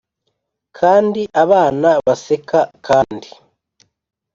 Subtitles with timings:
[0.77, 3.29] kandi abana baseka kandi